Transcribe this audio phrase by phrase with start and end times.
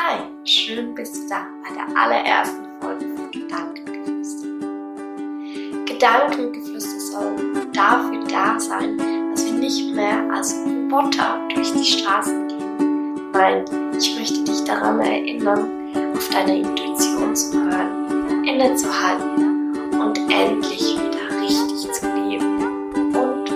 [0.00, 4.46] Hi, schön bist du da bei der allerersten Folge von Gedankengeflüster.
[5.86, 8.96] Gedankengeflüster soll dafür da sein,
[9.32, 13.32] dass wir nicht mehr als Roboter durch die Straßen gehen.
[13.32, 13.64] Nein,
[13.98, 15.68] ich möchte dich daran erinnern,
[16.14, 22.62] auf deine Intuition zu hören, innezuhalten und endlich wieder richtig zu leben
[23.16, 23.50] und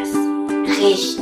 [0.00, 0.14] es
[0.78, 1.19] richtig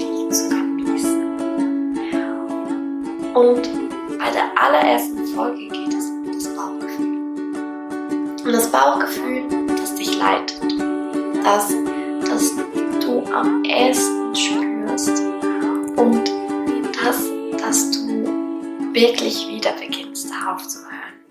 [18.98, 21.25] wirklich wieder beginnst, darauf zu hören.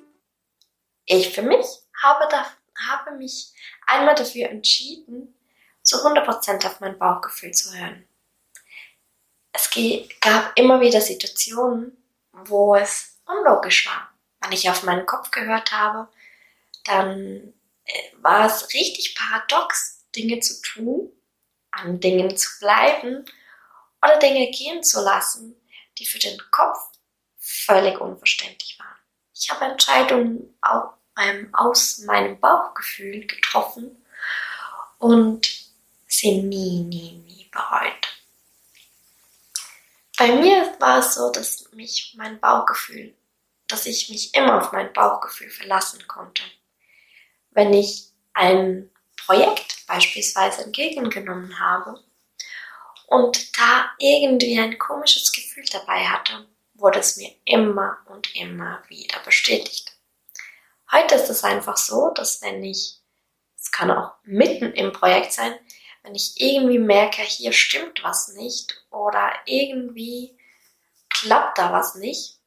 [1.06, 1.66] Ich für mich
[2.02, 2.46] habe, da,
[2.88, 3.52] habe mich
[3.86, 5.36] einmal dafür entschieden,
[5.84, 8.08] zu 100% auf mein Bauchgefühl zu hören.
[9.52, 9.70] Es
[10.22, 11.98] gab immer wieder Situationen,
[12.32, 14.14] wo es unlogisch war.
[14.40, 16.08] Wenn ich auf meinen Kopf gehört habe,
[16.86, 21.12] dann äh, war es richtig paradox, Dinge zu tun,
[21.72, 23.26] an Dingen zu bleiben
[24.02, 25.60] oder Dinge gehen zu lassen,
[25.98, 26.97] die für den Kopf
[27.48, 29.00] völlig unverständlich waren.
[29.34, 30.58] Ich habe Entscheidungen
[31.54, 34.04] aus meinem Bauchgefühl getroffen
[34.98, 35.48] und
[36.08, 38.08] sie nie, nie, nie bereut.
[40.18, 43.16] Bei mir war es so, dass mich mein Bauchgefühl,
[43.68, 46.44] dass ich mich immer auf mein Bauchgefühl verlassen konnte.
[47.52, 52.04] Wenn ich ein Projekt beispielsweise entgegengenommen habe
[53.06, 56.48] und da irgendwie ein komisches Gefühl dabei hatte,
[56.78, 59.98] wurde es mir immer und immer wieder bestätigt.
[60.92, 63.00] Heute ist es einfach so, dass wenn ich,
[63.58, 65.58] es kann auch mitten im Projekt sein,
[66.04, 70.38] wenn ich irgendwie merke, hier stimmt was nicht oder irgendwie
[71.10, 72.40] klappt da was nicht,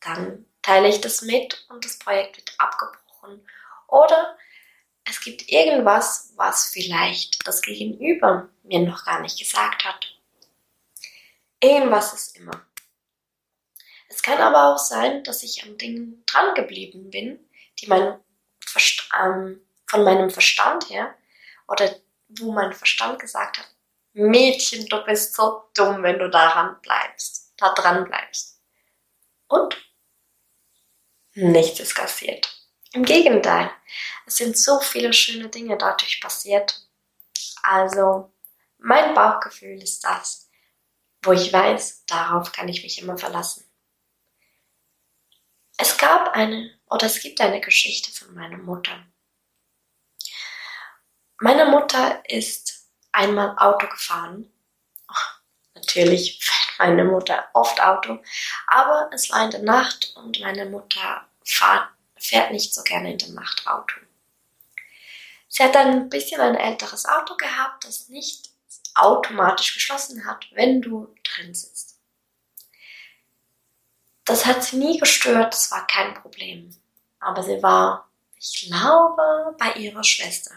[0.00, 3.46] dann teile ich das mit und das Projekt wird abgebrochen.
[3.88, 4.38] Oder
[5.04, 10.06] es gibt irgendwas, was vielleicht das Gegenüber mir noch gar nicht gesagt hat.
[11.60, 12.66] Irgendwas ist immer.
[14.14, 17.44] Es kann aber auch sein, dass ich an Dingen dran geblieben bin,
[17.80, 18.20] die mein
[18.64, 21.14] Verst ähm, von meinem Verstand her
[21.66, 21.92] oder
[22.28, 23.74] wo mein Verstand gesagt hat,
[24.12, 28.60] Mädchen, du bist so dumm, wenn du daran bleibst, da dran bleibst.
[29.48, 29.76] Und
[31.34, 32.48] nichts ist passiert.
[32.92, 33.68] Im Gegenteil,
[34.26, 36.88] es sind so viele schöne Dinge dadurch passiert.
[37.64, 38.32] Also,
[38.78, 40.48] mein Bauchgefühl ist das,
[41.22, 43.64] wo ich weiß, darauf kann ich mich immer verlassen.
[45.76, 49.04] Es gab eine, oder es gibt eine Geschichte von meiner Mutter.
[51.40, 54.52] Meine Mutter ist einmal Auto gefahren.
[55.74, 58.22] natürlich fährt meine Mutter oft Auto,
[58.66, 63.18] aber es war in der Nacht und meine Mutter fahrt, fährt nicht so gerne in
[63.18, 64.00] der Nacht Auto.
[65.48, 68.50] Sie hat ein bisschen ein älteres Auto gehabt, das nicht
[68.94, 71.93] automatisch geschlossen hat, wenn du drin sitzt.
[74.24, 76.74] Das hat sie nie gestört, das war kein Problem.
[77.20, 78.08] Aber sie war,
[78.38, 80.54] ich glaube, bei ihrer Schwester.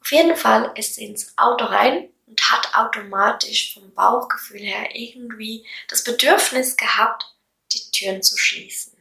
[0.00, 5.66] Auf jeden Fall ist sie ins Auto rein und hat automatisch vom Bauchgefühl her irgendwie
[5.88, 7.34] das Bedürfnis gehabt,
[7.72, 8.96] die Türen zu schließen.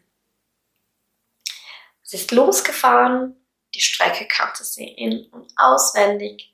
[2.04, 3.36] Sie ist losgefahren,
[3.76, 6.54] die Strecke kannte sie in und auswendig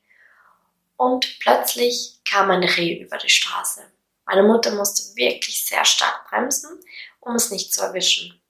[0.98, 3.90] und plötzlich kam ein Reh über die Straße.
[4.26, 6.80] Meine Mutter musste wirklich sehr stark bremsen,
[7.20, 8.42] um es nicht zu erwischen.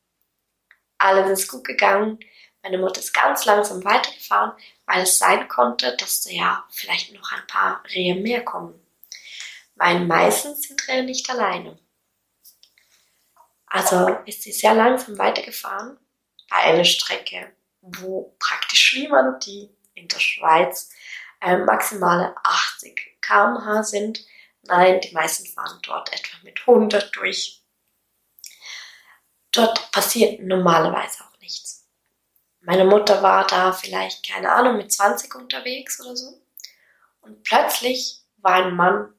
[0.98, 2.20] Alles ist gut gegangen.
[2.64, 4.54] Meine Mutter ist ganz langsam weitergefahren,
[4.86, 8.80] weil es sein konnte, dass da ja vielleicht noch ein paar Rehe mehr kommen.
[9.76, 11.78] Weil meistens sind Rehe nicht alleine.
[13.68, 16.00] Also ist sie sehr langsam weitergefahren
[16.50, 20.90] bei einer Strecke, wo praktisch niemand, die in der Schweiz
[21.42, 24.26] äh, maximale 80 km/h sind.
[24.68, 27.62] Nein, die meisten fahren dort etwa mit 100 durch.
[29.52, 31.88] Dort passiert normalerweise auch nichts.
[32.62, 36.42] Meine Mutter war da vielleicht, keine Ahnung, mit 20 unterwegs oder so.
[37.22, 39.14] Und plötzlich war ein Mann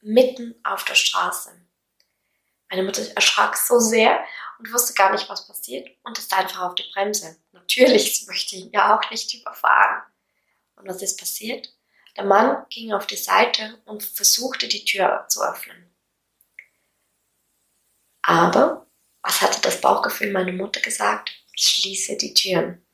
[0.00, 1.50] mitten auf der Straße.
[2.70, 4.24] Meine Mutter erschrak so sehr
[4.58, 7.36] und wusste gar nicht, was passiert und ist einfach auf die Bremse.
[7.52, 10.02] Natürlich, sie möchte ihn ja auch nicht überfahren.
[10.76, 11.68] Und was ist passiert?
[12.16, 15.90] Der Mann ging auf die Seite und versuchte die Tür zu öffnen.
[18.22, 18.86] Aber
[19.22, 21.32] was hatte das Bauchgefühl meiner Mutter gesagt?
[21.54, 22.84] schließe die Türen.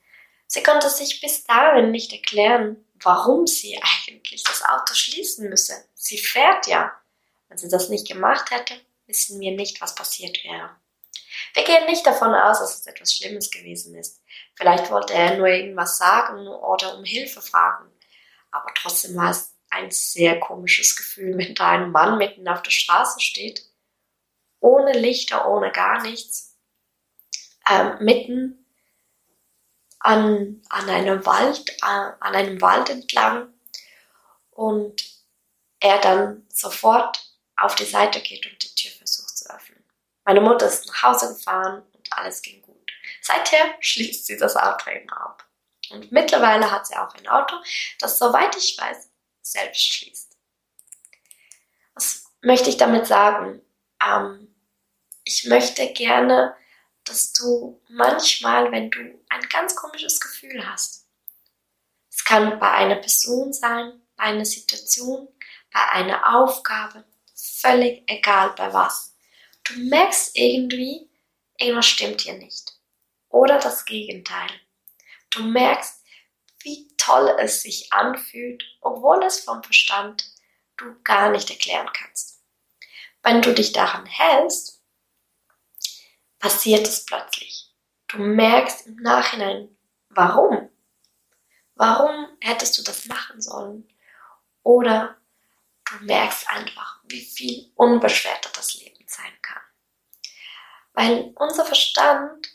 [0.47, 5.85] Sie konnte sich bis dahin nicht erklären, warum sie eigentlich das Auto schließen müsse.
[5.95, 6.93] Sie fährt ja.
[7.49, 8.75] Wenn sie das nicht gemacht hätte,
[9.07, 10.71] wissen wir nicht, was passiert wäre.
[11.55, 14.23] Wir gehen nicht davon aus, dass es etwas Schlimmes gewesen ist.
[14.55, 17.91] Vielleicht wollte er nur irgendwas sagen oder um Hilfe fragen.
[18.51, 22.71] Aber trotzdem war es ein sehr komisches Gefühl, wenn da ein Mann mitten auf der
[22.71, 23.65] Straße steht,
[24.61, 26.57] ohne Lichter, ohne gar nichts,
[27.69, 28.67] ähm, mitten
[30.01, 33.53] an, an einem Wald, an, an einem Wald entlang
[34.51, 35.05] und
[35.81, 37.25] er dann sofort
[37.57, 39.85] auf die Seite geht und die Tür versucht zu öffnen.
[40.25, 42.91] Meine Mutter ist nach Hause gefahren und alles ging gut.
[43.23, 45.48] Seither schließt sie das eben ab.
[45.91, 47.57] Und mittlerweile hat sie auch ein Auto,
[47.99, 49.11] das, soweit ich weiß,
[49.43, 50.37] selbst schließt.
[51.95, 53.61] Was möchte ich damit sagen?
[54.05, 54.55] Ähm,
[55.25, 56.57] ich möchte gerne,
[57.05, 58.99] dass du manchmal, wenn du
[59.29, 61.07] ein ganz komisches Gefühl hast,
[62.11, 65.29] es kann bei einer Person sein, bei einer Situation,
[65.73, 67.05] bei einer Aufgabe,
[67.35, 69.15] völlig egal bei was.
[69.65, 71.11] Du merkst irgendwie,
[71.59, 72.73] irgendwas stimmt hier nicht.
[73.29, 74.49] Oder das Gegenteil.
[75.39, 76.03] Du merkst,
[76.63, 80.25] wie toll es sich anfühlt, obwohl es vom Verstand
[80.77, 82.43] du gar nicht erklären kannst.
[83.23, 84.83] Wenn du dich daran hältst,
[86.41, 87.73] passiert es plötzlich.
[88.09, 90.71] Du merkst im Nachhinein, warum.
[91.77, 93.89] Warum hättest du das machen sollen?
[94.65, 95.19] Oder
[95.85, 99.63] du merkst einfach, wie viel unbeschwerter das Leben sein kann.
[100.95, 102.49] Weil unser Verstand,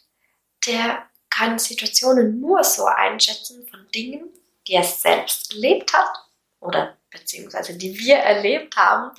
[0.66, 4.32] der kann Situationen nur so einschätzen von Dingen,
[4.68, 6.16] die er selbst erlebt hat
[6.60, 9.18] oder beziehungsweise die wir erlebt haben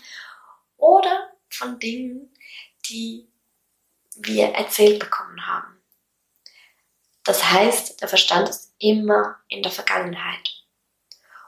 [0.77, 2.33] oder von Dingen,
[2.89, 3.29] die
[4.17, 5.83] wir erzählt bekommen haben.
[7.25, 10.51] Das heißt, der Verstand ist immer in der Vergangenheit.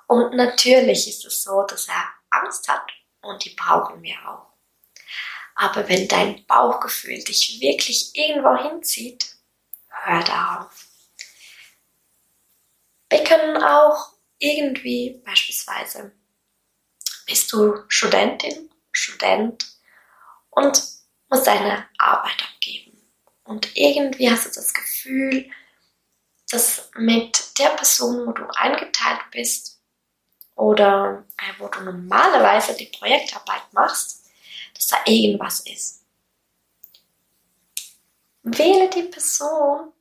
[0.09, 2.91] Und natürlich ist es so, dass er Angst hat
[3.21, 4.47] und die brauchen wir auch.
[5.55, 9.36] Aber wenn dein Bauchgefühl dich wirklich irgendwo hinzieht,
[10.07, 10.87] hör darauf.
[13.11, 16.13] Wir können auch irgendwie, beispielsweise,
[17.27, 19.67] bist du Studentin, Student
[20.51, 20.83] und
[21.29, 22.97] musst deine Arbeit abgeben.
[23.45, 25.51] Und irgendwie hast du das Gefühl,
[26.51, 29.81] dass mit der Person, wo du eingeteilt bist
[30.55, 34.25] oder äh, wo du normalerweise die Projektarbeit machst,
[34.75, 36.06] dass da irgendwas ist.
[38.49, 39.93] Wähle die Person,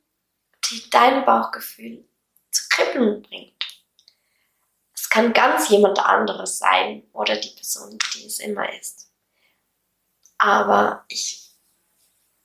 [0.70, 2.08] die dein Bauchgefühl
[2.52, 3.66] zu kribbeln bringt.
[4.94, 9.10] Es kann ganz jemand anderes sein oder die Person, die es immer ist.
[10.38, 11.56] Aber ich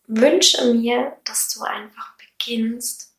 [0.08, 3.16] wünsche mir, dass du einfach beginnst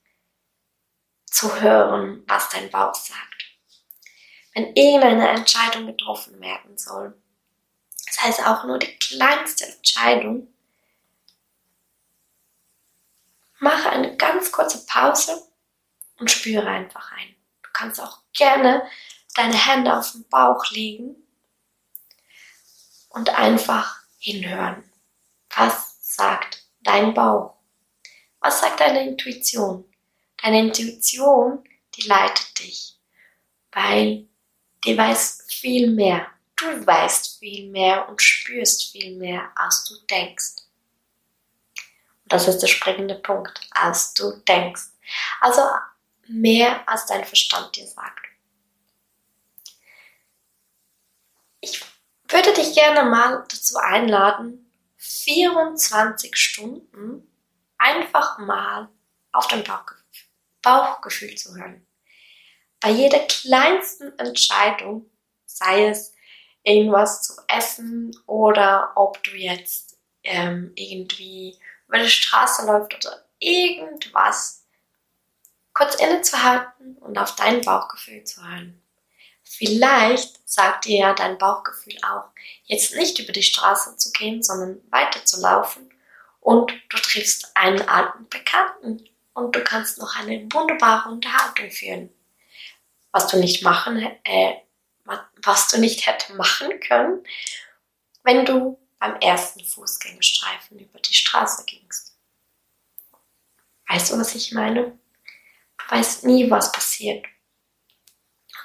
[1.27, 3.45] zu hören, was dein Bauch sagt.
[4.55, 7.15] Wenn irgendeine Entscheidung getroffen werden soll,
[8.07, 10.52] das heißt auch nur die kleinste Entscheidung,
[13.63, 15.41] mache eine ganz kurze Pause
[16.19, 17.37] und spüre einfach ein.
[17.63, 18.83] Du kannst auch gerne
[19.35, 21.15] deine Hände auf den Bauch legen
[23.11, 24.83] und einfach hinhören.
[25.55, 27.55] Was sagt dein Bauch?
[28.41, 29.85] Was sagt deine Intuition?
[30.43, 31.63] Deine Intuition,
[31.95, 32.99] die leitet dich,
[33.71, 34.29] weil
[34.85, 36.27] die weiß viel mehr.
[36.57, 40.62] Du weißt viel mehr und spürst viel mehr, als du denkst.
[42.27, 44.83] Das ist der springende Punkt, als du denkst.
[45.41, 45.63] Also
[46.29, 48.27] mehr als dein Verstand dir sagt.
[51.61, 51.85] Ich
[52.29, 57.29] würde dich gerne mal dazu einladen, 24 Stunden
[57.77, 58.89] einfach mal
[59.33, 59.65] auf dein
[60.63, 61.87] Bauchgefühl, zu hören.
[62.81, 65.11] Bei jeder kleinsten Entscheidung,
[65.45, 66.15] sei es
[66.63, 71.59] irgendwas zu essen oder ob du jetzt ähm, irgendwie
[71.93, 74.65] über die Straße läuft oder irgendwas,
[75.75, 78.83] kurz innezuhalten und auf dein Bauchgefühl zu hören.
[79.43, 82.31] Vielleicht sagt dir ja dein Bauchgefühl auch,
[82.65, 85.93] jetzt nicht über die Straße zu gehen, sondern weiter zu laufen
[86.41, 92.09] und du triffst einen alten Bekannten und du kannst noch eine wunderbare Unterhaltung führen.
[93.11, 94.55] Was du nicht machen, äh,
[95.43, 97.23] was du nicht hätte machen können,
[98.25, 102.17] wenn du beim ersten Fußgängerstreifen über die Straße gingst.
[103.89, 104.97] Weißt du, was ich meine?
[105.77, 107.27] Du weißt nie, was passiert.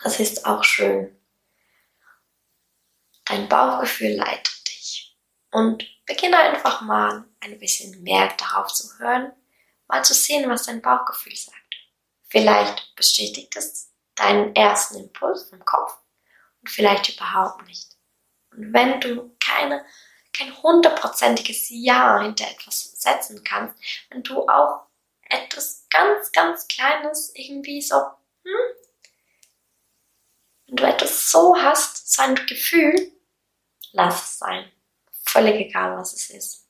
[0.03, 1.19] Das ist auch schön.
[3.25, 5.17] Dein Bauchgefühl leitet dich.
[5.49, 9.33] Und beginne einfach mal ein bisschen mehr darauf zu hören,
[9.87, 11.75] mal zu sehen, was dein Bauchgefühl sagt.
[12.25, 15.97] Vielleicht bestätigt es deinen ersten Impuls vom Kopf
[16.61, 17.97] und vielleicht überhaupt nicht.
[18.51, 19.83] Und wenn du keine
[20.37, 23.75] kein hundertprozentiges Ja hinter etwas setzen kannst,
[24.09, 24.87] wenn du auch
[25.29, 27.95] etwas ganz, ganz Kleines irgendwie so,
[28.43, 28.77] hm?
[30.67, 33.11] Wenn du etwas so hast, so ein Gefühl,
[33.93, 34.71] lass es sein.
[35.25, 36.67] Völlig egal, was es ist.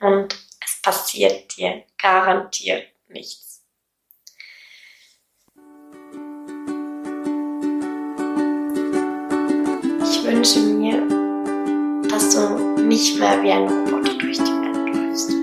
[0.00, 3.64] Und es passiert dir garantiert nichts.
[10.02, 11.06] Ich wünsche mir,
[12.08, 12.57] dass du
[12.88, 15.34] nicht mehr wie ein Roboter durch die Welt läufst.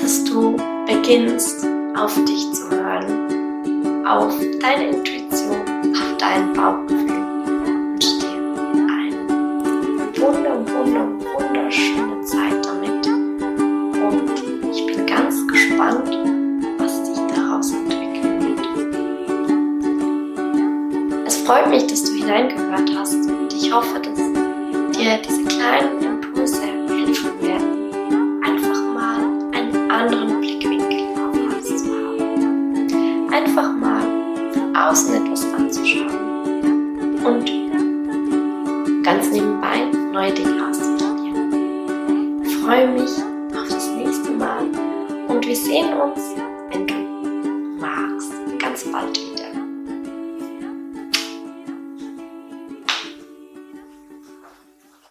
[0.00, 0.56] Dass du
[0.86, 5.60] beginnst, auf dich zu hören, auf deine Intuition,
[5.94, 8.16] auf dein Bauchgefühl und dir
[8.88, 9.18] eine
[10.16, 11.06] wunder, wunder,
[11.38, 13.06] wunderschöne Zeit damit.
[13.06, 14.32] Und
[14.72, 16.08] ich bin ganz gespannt,
[16.78, 18.66] was sich daraus entwickeln wird.
[21.26, 24.16] Es freut mich, dass du hineingehört hast und ich hoffe, dass
[24.96, 29.20] dir diese kleinen Impulse helfen werden, einfach mal
[29.52, 33.28] einen anderen Blickwinkel auf alles zu haben.
[33.32, 34.02] Einfach mal
[34.52, 39.78] von außen etwas anzuschauen und ganz nebenbei
[40.12, 42.42] neue Dinge auszuprobieren.
[42.44, 43.10] Ich freue mich
[43.56, 44.66] auf das nächste Mal
[45.28, 46.45] und wir sehen uns,